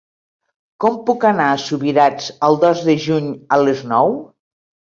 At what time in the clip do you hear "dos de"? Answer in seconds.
2.65-2.99